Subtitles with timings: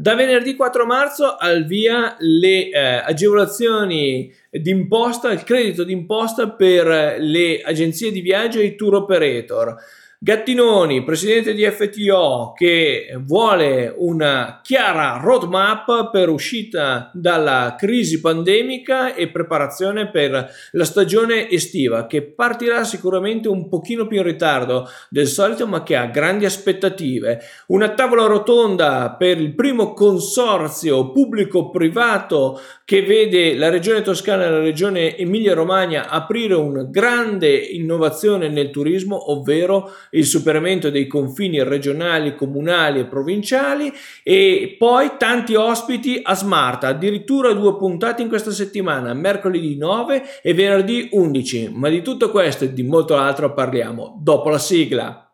[0.00, 7.60] Da venerdì 4 marzo al via le eh, agevolazioni d'imposta, il credito d'imposta per le
[7.60, 9.74] agenzie di viaggio e i tour operator.
[10.20, 19.28] Gattinoni, presidente di FTO, che vuole una chiara roadmap per uscita dalla crisi pandemica e
[19.28, 25.68] preparazione per la stagione estiva, che partirà sicuramente un pochino più in ritardo del solito,
[25.68, 27.38] ma che ha grandi aspettative.
[27.68, 34.60] Una tavola rotonda per il primo consorzio pubblico-privato che vede la regione Toscana e la
[34.60, 43.00] regione Emilia-Romagna aprire una grande innovazione nel turismo, ovvero il superamento dei confini regionali, comunali
[43.00, 43.92] e provinciali
[44.22, 50.54] e poi tanti ospiti a Smart, addirittura due puntate in questa settimana, mercoledì 9 e
[50.54, 55.27] venerdì 11, ma di tutto questo e di molto altro parliamo dopo la sigla.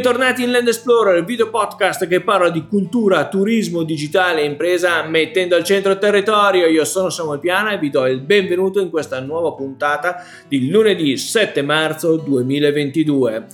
[0.00, 5.02] Bentornati in Land Explorer, il video podcast che parla di cultura, turismo, digitale e impresa
[5.02, 6.68] mettendo al centro il territorio.
[6.68, 11.18] Io sono Samuel Piana e vi do il benvenuto in questa nuova puntata di lunedì
[11.18, 13.46] 7 marzo 2022.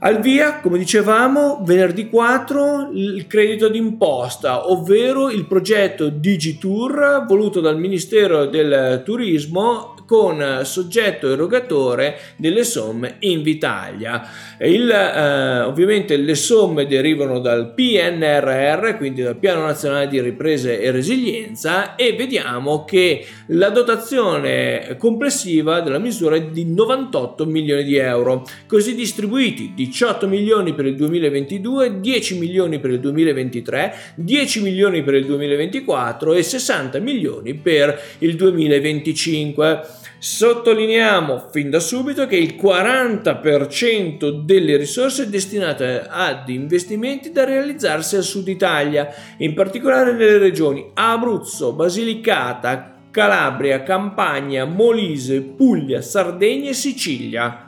[0.00, 7.80] Al via, come dicevamo, venerdì 4 il credito d'imposta, ovvero il progetto Digitour voluto dal
[7.80, 14.22] Ministero del Turismo con soggetto erogatore delle somme Invitalia.
[14.60, 20.90] Il, eh, ovviamente le somme derivano dal PNRR, quindi dal Piano Nazionale di Ripresa e
[20.92, 28.46] Resilienza e vediamo che la dotazione complessiva della misura è di 98 milioni di euro,
[28.66, 35.14] così distribuiti 18 milioni per il 2022, 10 milioni per il 2023, 10 milioni per
[35.14, 39.80] il 2024 e 60 milioni per il 2025.
[40.20, 48.16] Sottolineiamo fin da subito che il 40% delle risorse è destinato ad investimenti da realizzarsi
[48.16, 56.74] al sud Italia, in particolare nelle regioni Abruzzo, Basilicata, Calabria, Campania, Molise, Puglia, Sardegna e
[56.74, 57.67] Sicilia.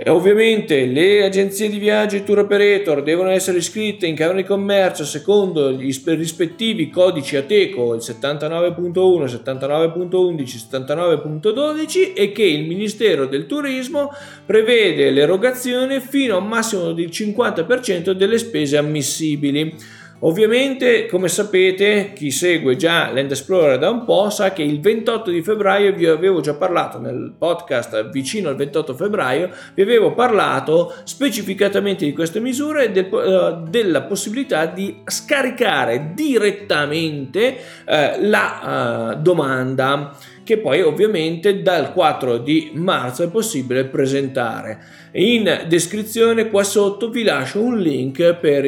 [0.00, 4.44] E ovviamente le agenzie di viaggio e tour operator devono essere iscritte in Camera di
[4.44, 13.46] Commercio secondo gli rispettivi codici ATECO, il 79.1, 79.11, 79.12 e che il Ministero del
[13.46, 14.12] Turismo
[14.46, 19.74] prevede l'erogazione fino a un massimo del 50% delle spese ammissibili.
[20.20, 25.30] Ovviamente, come sapete, chi segue già Land Explorer da un po' sa che il 28
[25.30, 30.92] di febbraio vi avevo già parlato nel podcast vicino al 28 febbraio, vi avevo parlato
[31.04, 37.56] specificatamente di queste misure e del, uh, della possibilità di scaricare direttamente
[37.86, 37.92] uh,
[38.22, 40.16] la uh, domanda
[40.48, 44.78] che poi ovviamente dal 4 di marzo è possibile presentare.
[45.12, 48.66] In descrizione qua sotto vi lascio un link per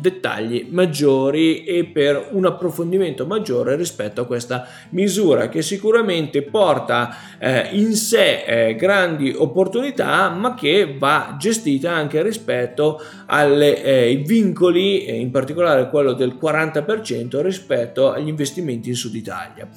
[0.00, 7.68] dettagli maggiori e per un approfondimento maggiore rispetto a questa misura che sicuramente porta eh,
[7.72, 15.30] in sé eh, grandi opportunità ma che va gestita anche rispetto ai eh, vincoli, in
[15.30, 19.68] particolare quello del 40% rispetto agli investimenti in Sud Italia.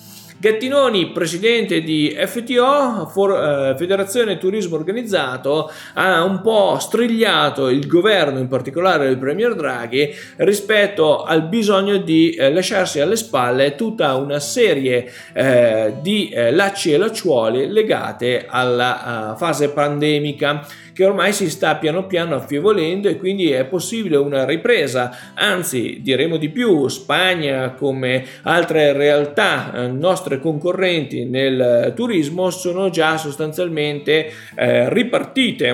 [0.45, 8.47] Gattinoni, presidente di FTO, eh, Federazione Turismo Organizzato, ha un po' strigliato il governo, in
[8.47, 15.11] particolare il Premier Draghi, rispetto al bisogno di eh, lasciarsi alle spalle tutta una serie
[15.33, 20.63] eh, di lacci e lacciuoli legate alla fase pandemica
[20.95, 26.37] che ormai si sta piano piano affievolendo e quindi è possibile una ripresa, anzi diremo
[26.37, 29.87] di più, Spagna come altre realtà eh,
[30.35, 35.67] nostre concorrenti nel turismo sono già sostanzialmente eh, ripartite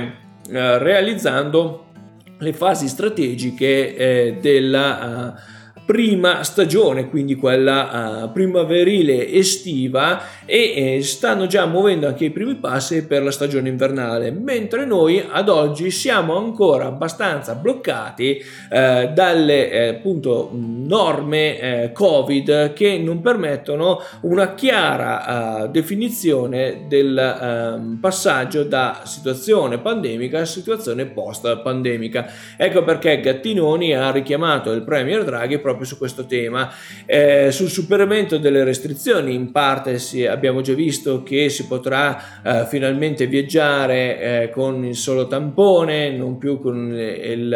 [0.49, 1.85] eh, realizzando
[2.37, 5.59] le fasi strategiche eh, della uh,
[5.91, 12.55] prima stagione, quindi quella uh, primaverile estiva e eh, stanno già muovendo anche i primi
[12.55, 18.41] passi per la stagione invernale, mentre noi ad oggi siamo ancora abbastanza bloccati
[18.71, 27.81] eh, dalle eh, appunto norme eh, Covid che non permettono una chiara uh, definizione del
[27.83, 32.31] uh, passaggio da situazione pandemica a situazione post pandemica.
[32.55, 36.71] Ecco perché Gattinoni ha richiamato il Premier Draghi proprio proprio su questo tema.
[37.05, 42.65] Eh, sul superamento delle restrizioni, in parte si, abbiamo già visto che si potrà eh,
[42.67, 47.53] finalmente viaggiare eh, con il solo tampone, non più con il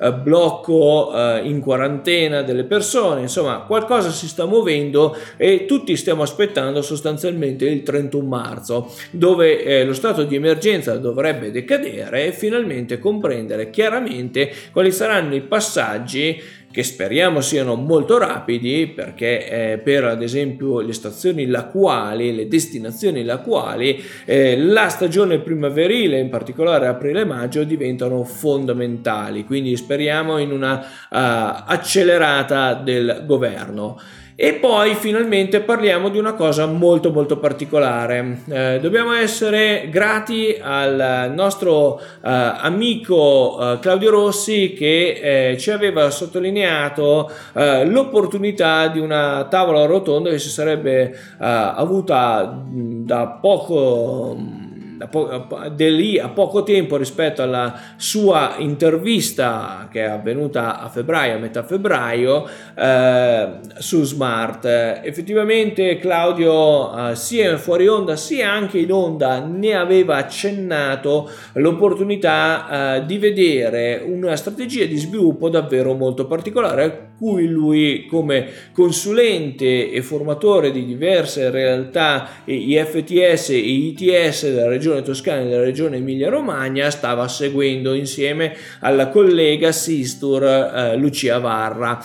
[0.00, 6.22] eh, blocco eh, in quarantena delle persone, insomma qualcosa si sta muovendo e tutti stiamo
[6.22, 12.98] aspettando sostanzialmente il 31 marzo, dove eh, lo stato di emergenza dovrebbe decadere e finalmente
[12.98, 20.22] comprendere chiaramente quali saranno i passaggi che speriamo siano molto rapidi perché eh, per ad
[20.22, 28.22] esempio le stazioni lacuali, le destinazioni lacuali, eh, la stagione primaverile, in particolare aprile-maggio, diventano
[28.24, 33.98] fondamentali, quindi speriamo in una uh, accelerata del governo.
[34.42, 38.40] E poi finalmente parliamo di una cosa molto molto particolare.
[38.48, 46.08] Eh, dobbiamo essere grati al nostro eh, amico eh, Claudio Rossi che eh, ci aveva
[46.08, 54.69] sottolineato eh, l'opportunità di una tavola rotonda che si sarebbe eh, avuta da poco
[55.06, 61.38] da lì a poco tempo rispetto alla sua intervista che è avvenuta a febbraio, a
[61.38, 63.48] metà febbraio, eh,
[63.78, 64.64] su Smart.
[64.66, 73.06] Effettivamente Claudio eh, sia fuori onda sia anche in onda ne aveva accennato l'opportunità eh,
[73.06, 80.72] di vedere una strategia di sviluppo davvero molto particolare cui lui come consulente e formatore
[80.72, 87.92] di diverse realtà IFTS e ITS della regione toscana e della regione Emilia-Romagna stava seguendo
[87.92, 92.02] insieme alla collega Sistur eh, Lucia Varra.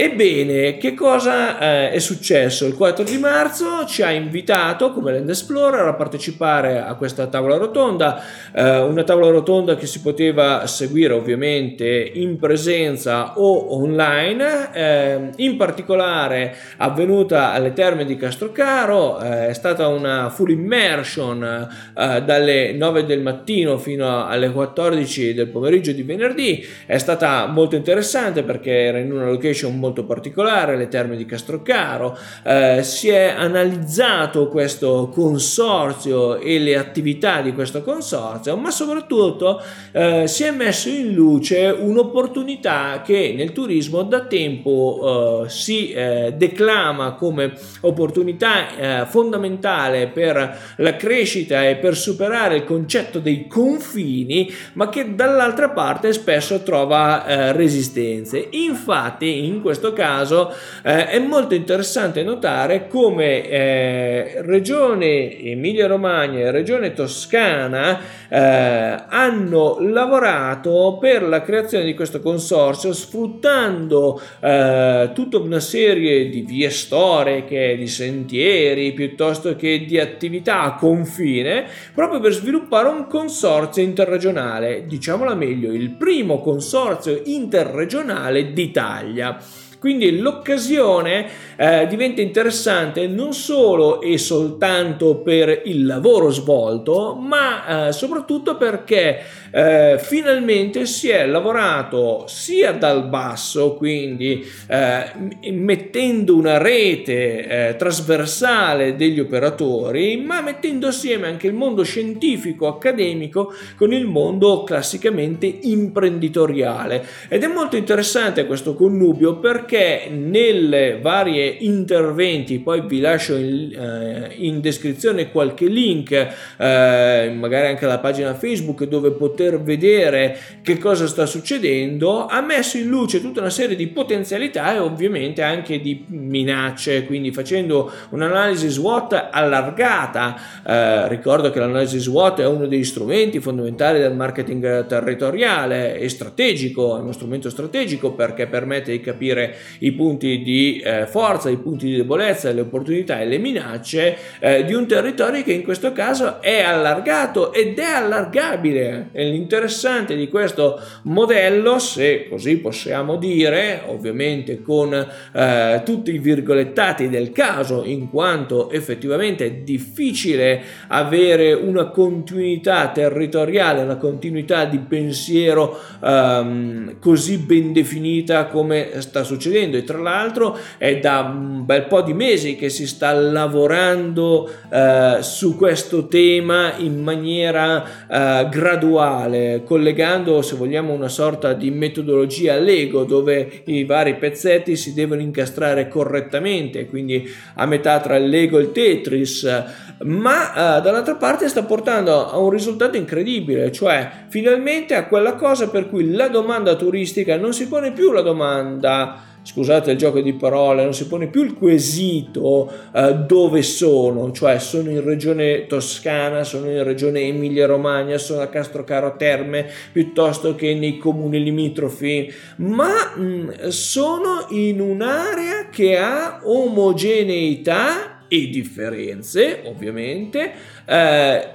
[0.00, 2.66] Ebbene, che cosa eh, è successo?
[2.66, 7.56] Il 4 di marzo ci ha invitato come Land Explorer a partecipare a questa tavola
[7.56, 8.22] rotonda,
[8.54, 15.56] eh, una tavola rotonda che si poteva seguire ovviamente in presenza o online, eh, in
[15.56, 23.04] particolare avvenuta alle terme di Castrocaro, eh, è stata una full immersion eh, dalle 9
[23.04, 28.98] del mattino fino alle 14 del pomeriggio di venerdì, è stata molto interessante perché era
[28.98, 35.08] in una location molto molto particolare, le terme di Castrocaro, eh, si è analizzato questo
[35.12, 39.62] consorzio e le attività di questo consorzio, ma soprattutto
[39.92, 46.34] eh, si è messo in luce un'opportunità che nel turismo da tempo eh, si eh,
[46.36, 54.52] declama come opportunità eh, fondamentale per la crescita e per superare il concetto dei confini,
[54.74, 58.48] ma che dall'altra parte spesso trova eh, resistenze.
[58.50, 60.50] Infatti in questo questo caso
[60.82, 68.00] eh, è molto interessante notare come eh, Regione Emilia-Romagna e Regione Toscana
[68.30, 76.40] eh, hanno lavorato per la creazione di questo consorzio sfruttando eh, tutta una serie di
[76.40, 83.82] vie storiche, di sentieri, piuttosto che di attività a confine, proprio per sviluppare un consorzio
[83.82, 89.38] interregionale, diciamola meglio, il primo consorzio interregionale d'Italia.
[89.78, 91.26] Quindi l'occasione
[91.56, 99.20] eh, diventa interessante non solo e soltanto per il lavoro svolto, ma eh, soprattutto perché
[99.50, 108.96] eh, finalmente si è lavorato sia dal basso, quindi eh, mettendo una rete eh, trasversale
[108.96, 117.04] degli operatori, ma mettendo assieme anche il mondo scientifico accademico con il mondo classicamente imprenditoriale.
[117.28, 124.34] Ed è molto interessante questo connubio perché nelle varie interventi, poi vi lascio in, eh,
[124.36, 131.06] in descrizione qualche link, eh, magari anche alla pagina Facebook dove poter vedere che cosa
[131.06, 136.04] sta succedendo, ha messo in luce tutta una serie di potenzialità e ovviamente anche di
[136.08, 140.36] minacce, quindi facendo un'analisi SWOT allargata.
[140.66, 146.96] Eh, ricordo che l'analisi SWOT è uno degli strumenti fondamentali del marketing territoriale e strategico,
[146.96, 151.86] è uno strumento strategico perché permette di capire i punti di eh, forza, i punti
[151.86, 156.40] di debolezza, le opportunità e le minacce eh, di un territorio che in questo caso
[156.40, 159.10] è allargato ed è allargabile.
[159.12, 167.08] E l'interessante di questo modello, se così possiamo dire, ovviamente con eh, tutti i virgolettati
[167.08, 175.78] del caso, in quanto effettivamente è difficile avere una continuità territoriale, una continuità di pensiero
[176.02, 179.76] ehm, così ben definita come sta succedendo.
[179.76, 185.18] E tra l'altro è da un bel po' di mesi che si sta lavorando eh,
[185.20, 189.17] su questo tema in maniera eh, graduale,
[189.64, 195.88] collegando se vogliamo una sorta di metodologia Lego dove i vari pezzetti si devono incastrare
[195.88, 199.64] correttamente, quindi a metà tra il Lego e il Tetris,
[200.04, 205.68] ma eh, dall'altra parte sta portando a un risultato incredibile, cioè finalmente a quella cosa
[205.68, 210.34] per cui la domanda turistica non si pone più la domanda scusate il gioco di
[210.34, 216.44] parole, non si pone più il quesito eh, dove sono, cioè sono in regione Toscana,
[216.44, 223.14] sono in regione Emilia Romagna, sono a Castrocaro Terme piuttosto che nei comuni limitrofi, ma
[223.16, 230.52] mh, mm, sono in un'area che ha omogeneità e differenze, ovviamente,
[230.84, 231.48] eh,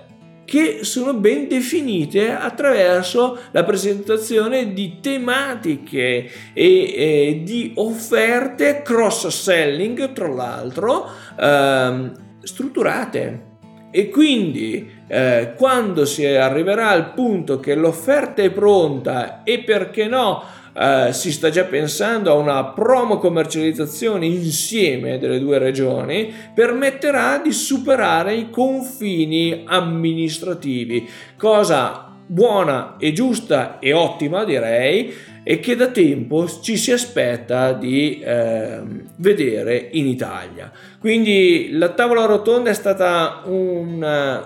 [0.45, 10.27] che sono ben definite attraverso la presentazione di tematiche e, e di offerte cross-selling, tra
[10.27, 11.09] l'altro,
[11.39, 13.51] ehm, strutturate.
[13.95, 20.43] E quindi eh, quando si arriverà al punto che l'offerta è pronta e perché no
[20.73, 27.51] eh, si sta già pensando a una promo commercializzazione insieme delle due regioni, permetterà di
[27.51, 35.13] superare i confini amministrativi, cosa buona e giusta e ottima direi
[35.43, 38.79] e che da tempo ci si aspetta di eh,
[39.17, 40.71] vedere in Italia.
[41.03, 44.01] Quindi la tavola rotonda è stata un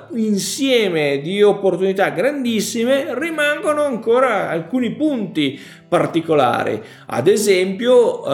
[0.09, 6.81] uh, insieme di opportunità grandissime, rimangono ancora alcuni punti particolari.
[7.05, 8.29] Ad esempio, uh,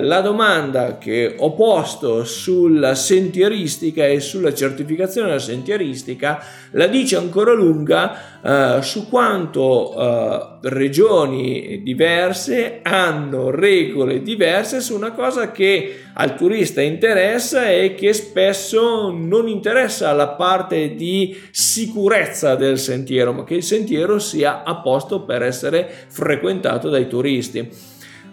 [0.00, 7.52] la domanda che ho posto sulla sentieristica e sulla certificazione della sentieristica la dice ancora
[7.54, 16.80] lunga uh, su quanto regioni diverse hanno regole diverse su una cosa che al turista
[16.80, 23.62] interessa e che spesso non interessa la parte di sicurezza del sentiero, ma che il
[23.62, 27.68] sentiero sia a posto per essere frequentato dai turisti.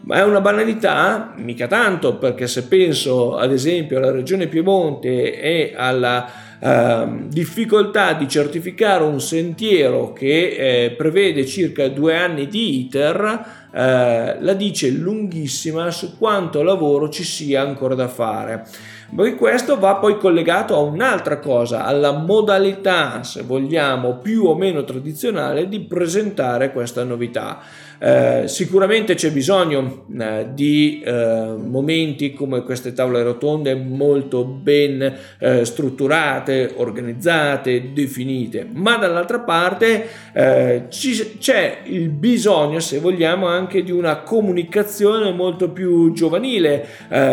[0.04, 1.34] Ma è una banalità?
[1.38, 8.27] Mica tanto, perché se penso ad esempio alla regione Piemonte e alla Uh, difficoltà di
[8.27, 15.89] certificare un sentiero che eh, prevede circa due anni di iter eh, la dice lunghissima
[15.91, 18.68] su quanto lavoro ci sia ancora da fare.
[19.13, 24.84] Poi questo va poi collegato a un'altra cosa, alla modalità, se vogliamo, più o meno
[24.84, 27.60] tradizionale di presentare questa novità.
[28.03, 35.63] Eh, sicuramente c'è bisogno eh, di eh, momenti come queste tavole rotonde molto ben eh,
[35.63, 43.91] strutturate, organizzate, definite, ma dall'altra parte eh, ci, c'è il bisogno, se vogliamo, anche di
[43.91, 46.88] una comunicazione molto più giovanile,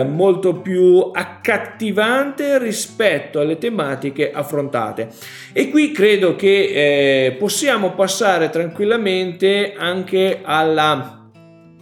[0.06, 5.08] molto più accattivante rispetto alle tematiche affrontate.
[5.52, 11.17] E qui credo che possiamo passare tranquillamente anche a alla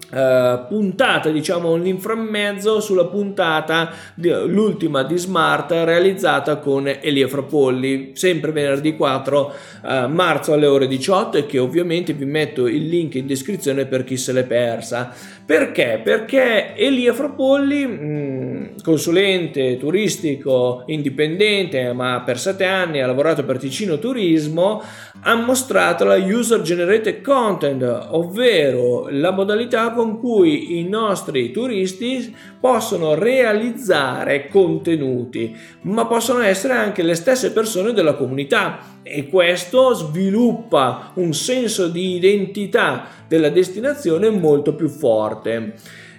[0.08, 8.52] Uh, puntata, diciamo l'inframmezzo sulla puntata di, l'ultima di Smart realizzata con Elia Frapolli, sempre
[8.52, 13.26] venerdì 4 uh, marzo alle ore 18 e che ovviamente vi metto il link in
[13.26, 15.12] descrizione per chi se l'è persa.
[15.46, 16.00] Perché?
[16.02, 24.00] Perché Elia Frapolli, mm, consulente turistico indipendente, ma per sette anni ha lavorato per Ticino
[24.00, 24.82] Turismo,
[25.20, 33.14] ha mostrato la user generated content, ovvero la modalità con cui i nostri turisti possono
[33.14, 41.34] realizzare contenuti, ma possono essere anche le stesse persone della comunità e questo sviluppa un
[41.34, 45.74] senso di identità della destinazione molto più forte.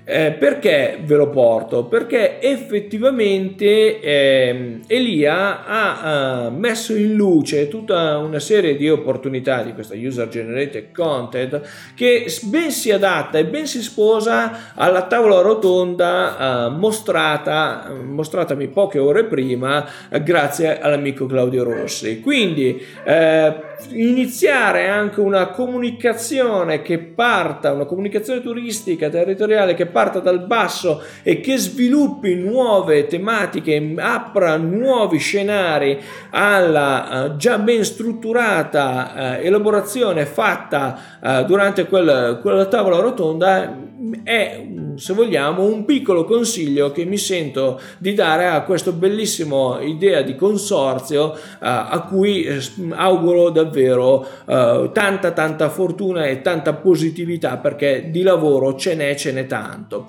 [0.09, 1.83] Eh, perché ve lo porto?
[1.83, 9.73] Perché effettivamente eh, Elia ha, ha, messo in luce tutta una serie di opportunità di
[9.73, 11.59] questa user generated content
[11.93, 18.99] che ben si adatta e ben si sposa alla tavola rotonda eh, mostrata, mostratami poche
[18.99, 19.85] ore prima
[20.21, 22.21] grazie all'amico Claudio Rossi.
[22.21, 30.45] Quindi eh, iniziare anche una comunicazione che parta, una comunicazione turistica territoriale che parta dal
[30.45, 35.99] basso e che sviluppi nuove tematiche, apra nuovi scenari
[36.31, 43.86] alla uh, già ben strutturata uh, elaborazione fatta uh, durante quel, quella tavola rotonda
[44.23, 50.21] è, se vogliamo, un piccolo consiglio che mi sento di dare a questo bellissimo idea
[50.21, 52.59] di consorzio a cui eh,
[52.91, 59.31] auguro davvero uh, tanta tanta fortuna e tanta positività perché di lavoro ce n'è ce
[59.31, 60.07] n'è tanto.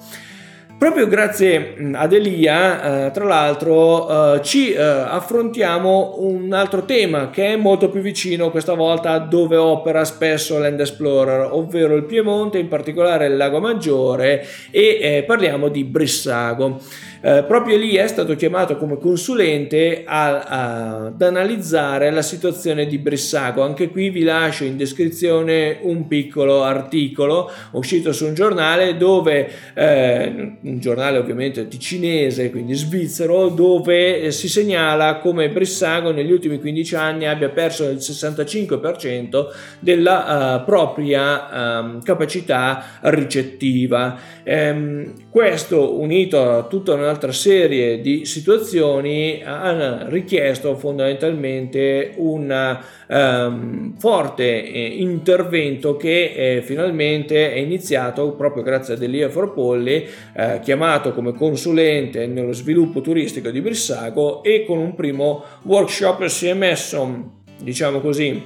[0.78, 7.46] Proprio grazie ad Elia, eh, tra l'altro, eh, ci eh, affrontiamo un altro tema che
[7.46, 12.58] è molto più vicino questa volta a dove opera spesso Land Explorer, ovvero il Piemonte,
[12.58, 16.78] in particolare il Lago Maggiore e eh, parliamo di Brissago.
[17.20, 22.98] Eh, proprio lì è stato chiamato come consulente a, a, ad analizzare la situazione di
[22.98, 23.62] Brissago.
[23.62, 30.52] Anche qui vi lascio in descrizione un piccolo articolo uscito su un giornale dove, eh,
[30.68, 37.26] un giornale ovviamente ticinese, quindi svizzero, dove si segnala come Brissago negli ultimi 15 anni
[37.26, 39.46] abbia perso il 65%
[39.80, 44.18] della uh, propria um, capacità ricettiva.
[44.44, 53.96] Um, questo unito a tutta una un'altra serie di situazioni hanno richiesto fondamentalmente un um,
[53.96, 61.12] forte eh, intervento che eh, finalmente è iniziato proprio grazie ad Elia Forpolli, eh, chiamato
[61.12, 67.30] come consulente nello sviluppo turistico di Brissago e con un primo workshop si è messo,
[67.62, 68.42] diciamo così,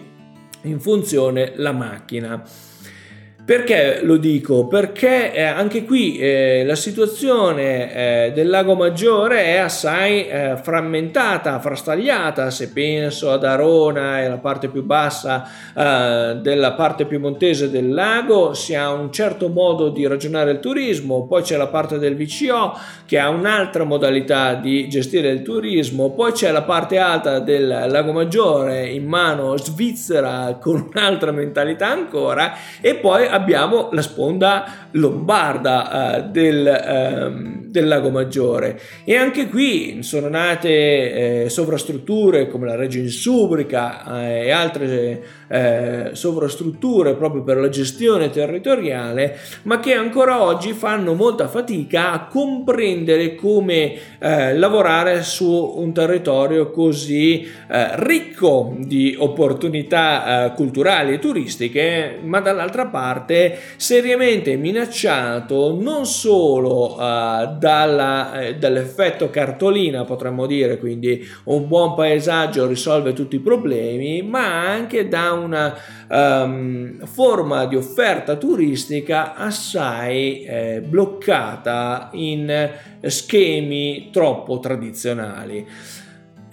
[0.64, 2.70] in funzione la macchina.
[3.44, 4.68] Perché lo dico?
[4.68, 11.58] Perché eh, anche qui eh, la situazione eh, del lago Maggiore è assai eh, frammentata,
[11.58, 15.44] frastagliata, se penso ad Arona e la parte più bassa
[15.76, 21.26] eh, della parte piemontese del lago si ha un certo modo di ragionare il turismo,
[21.26, 26.30] poi c'è la parte del VCO che ha un'altra modalità di gestire il turismo, poi
[26.30, 32.54] c'è la parte alta del lago Maggiore in mano Svizzera con un'altra mentalità ancora.
[32.80, 38.78] E poi abbiamo la sponda lombarda eh, del, eh, del, Lago Maggiore.
[39.04, 46.10] E anche qui sono nate eh, sovrastrutture come la Reggio Insubrica eh, e altre eh,
[46.12, 53.34] sovrastrutture proprio per la gestione territoriale ma che ancora oggi fanno molta fatica a comprendere
[53.34, 57.60] come eh, lavorare su un territorio così
[57.94, 68.40] ricco di opportunità culturali e turistiche ma dall'altra parte seriamente minacciato non solo uh, dalla,
[68.40, 75.06] eh, dall'effetto cartolina, potremmo dire, quindi un buon paesaggio risolve tutti i problemi, ma anche
[75.06, 75.72] da una
[76.08, 82.68] um, forma di offerta turistica assai eh, bloccata in
[83.02, 85.64] schemi troppo tradizionali.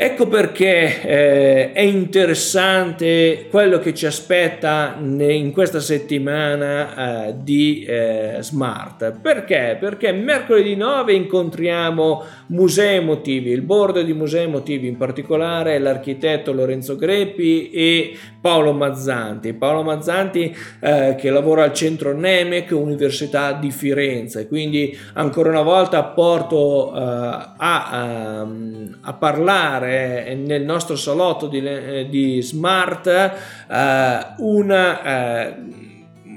[0.01, 8.37] Ecco perché eh, è interessante quello che ci aspetta in questa settimana eh, di eh,
[8.39, 9.19] Smart.
[9.21, 9.75] Perché?
[9.77, 16.95] Perché mercoledì 9 incontriamo Musei Emotivi, il board di Musei Emotivi, in particolare l'architetto Lorenzo
[16.95, 19.51] Greppi e Paolo Mazzanti.
[19.51, 24.47] Paolo Mazzanti eh, che lavora al centro Nemec, Università di Firenze.
[24.47, 28.47] Quindi ancora una volta porto eh, a, a,
[29.01, 35.55] a parlare fare nel nostro salotto di, eh, di Smart eh, una eh,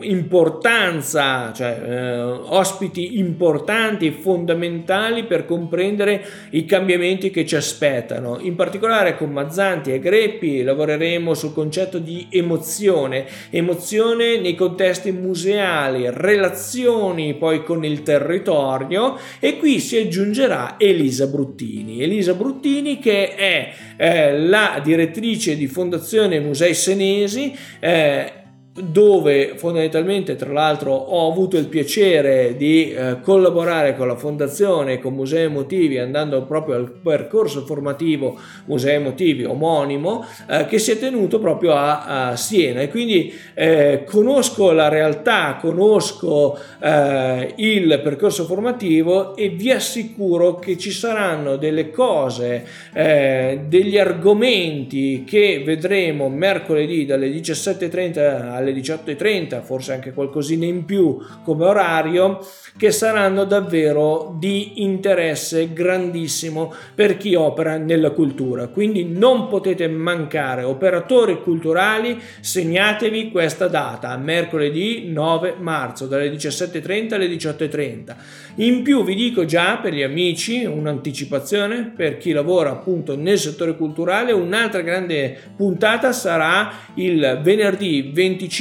[0.03, 8.39] importanza, cioè eh, ospiti importanti e fondamentali per comprendere i cambiamenti che ci aspettano.
[8.41, 16.09] In particolare con Mazzanti e Greppi lavoreremo sul concetto di emozione, emozione nei contesti museali,
[16.11, 22.03] relazioni poi con il territorio e qui si aggiungerà Elisa Bruttini.
[22.03, 28.33] Elisa Bruttini che è eh, la direttrice di Fondazione Musei Senesi eh,
[28.75, 35.13] dove fondamentalmente tra l'altro ho avuto il piacere di eh, collaborare con la fondazione con
[35.13, 41.39] Musei Emotivi andando proprio al percorso formativo Musei Emotivi omonimo eh, che si è tenuto
[41.39, 42.81] proprio a, a Siena.
[42.81, 50.79] E quindi eh, conosco la realtà conosco eh, il percorso formativo e vi assicuro che
[50.79, 59.93] ci saranno delle cose eh, degli argomenti che vedremo mercoledì dalle 17.30 alle 18.30, forse
[59.93, 62.39] anche qualcosina in più come orario,
[62.79, 68.69] che saranno davvero di interesse grandissimo per chi opera nella cultura.
[68.69, 77.27] Quindi non potete mancare, operatori culturali, segnatevi questa data, mercoledì 9 marzo, dalle 17.30 alle
[77.27, 78.17] 18.30.
[78.57, 83.77] In più vi dico già per gli amici un'anticipazione per chi lavora appunto nel settore
[83.77, 88.52] culturale, un'altra grande puntata sarà il venerdì 25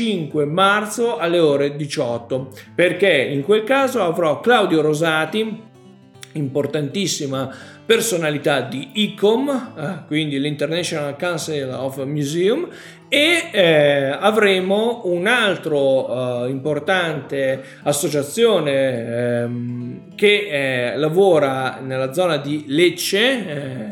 [0.46, 5.70] marzo alle ore 18, perché in quel caso avrò Claudio Rosati
[6.34, 7.54] importantissima
[7.86, 12.68] personalità di ICOM, eh, quindi l'International Council of Museum,
[13.10, 22.66] e eh, avremo un altro eh, importante associazione ehm, che eh, lavora nella zona di
[22.68, 23.18] Lecce,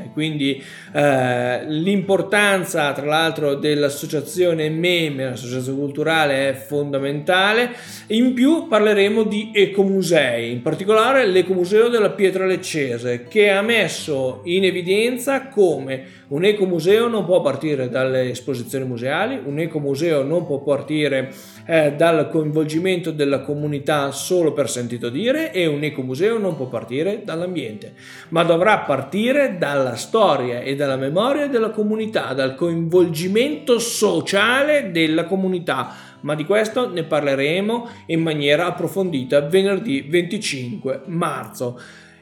[0.05, 0.63] eh, quindi
[0.93, 7.71] eh, l'importanza tra l'altro dell'associazione MEME, l'associazione culturale è fondamentale.
[8.09, 14.65] In più parleremo di ecomusei, in particolare l'ecomuseo della Pietra Leccese che ha messo in
[14.65, 21.33] evidenza come un ecomuseo non può partire dalle esposizioni museali, un ecomuseo non può partire
[21.69, 27.21] eh, dal coinvolgimento della comunità solo per sentito dire e un ecomuseo non può partire
[27.23, 27.93] dall'ambiente,
[28.29, 35.93] ma dovrà partire dalla storia e dalla memoria della comunità, dal coinvolgimento sociale della comunità.
[36.21, 41.79] Ma di questo ne parleremo in maniera approfondita venerdì 25 marzo.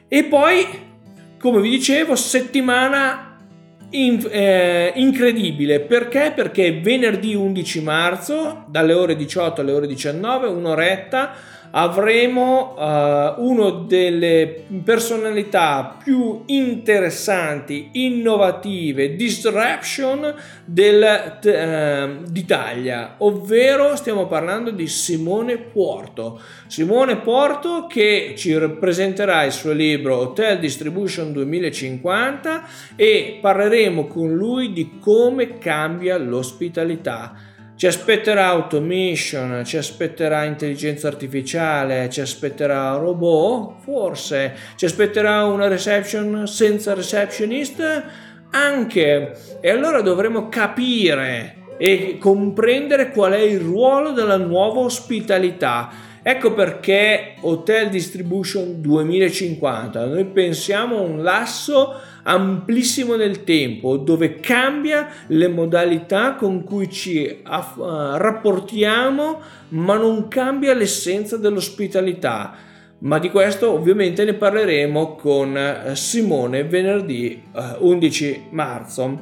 [0.08, 0.66] E poi,
[1.40, 3.27] come vi dicevo, settimana
[3.90, 6.32] in, eh, incredibile perché?
[6.34, 11.32] Perché venerdì 11 marzo dalle ore 18 alle ore 19 un'oretta
[11.70, 24.70] avremo uh, una delle personalità più interessanti, innovative, disruption del, uh, d'Italia, ovvero stiamo parlando
[24.70, 26.40] di Simone Porto.
[26.66, 34.72] Simone Porto che ci presenterà il suo libro Hotel Distribution 2050 e parleremo con lui
[34.72, 37.47] di come cambia l'ospitalità
[37.78, 46.48] ci aspetterà automation, ci aspetterà intelligenza artificiale, ci aspetterà robot, forse, ci aspetterà una reception
[46.48, 48.02] senza receptionist,
[48.50, 49.32] anche.
[49.60, 55.88] E allora dovremo capire e comprendere qual è il ruolo della nuova ospitalità.
[56.20, 61.94] Ecco perché Hotel Distribution 2050, noi pensiamo a un lasso
[62.28, 70.28] amplissimo nel tempo, dove cambia le modalità con cui ci aff- uh, rapportiamo, ma non
[70.28, 72.54] cambia l'essenza dell'ospitalità.
[73.00, 79.20] Ma di questo ovviamente ne parleremo con eh, Simone venerdì uh, eh, 11 marzo.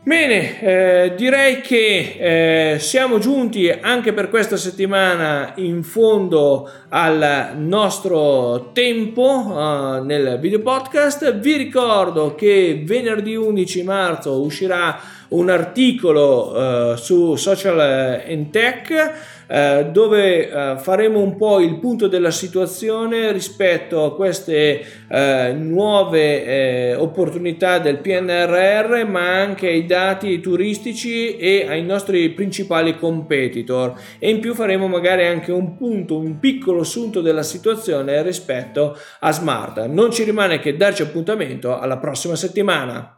[0.00, 8.70] Bene, eh, direi che eh, siamo giunti anche per questa settimana in fondo al nostro
[8.72, 11.34] tempo uh, nel video podcast.
[11.38, 14.98] Vi ricordo che venerdì 11 marzo uscirà
[15.30, 17.78] un articolo uh, su Social
[18.26, 24.84] and Tech eh, dove eh, faremo un po' il punto della situazione rispetto a queste
[25.08, 32.96] eh, nuove eh, opportunità del PNRR, ma anche ai dati turistici e ai nostri principali
[32.96, 33.98] competitor.
[34.18, 39.32] E in più faremo magari anche un punto, un piccolo assunto della situazione rispetto a
[39.32, 39.86] Smart.
[39.86, 43.17] Non ci rimane che darci appuntamento alla prossima settimana.